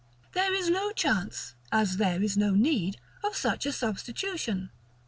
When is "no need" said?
2.35-2.99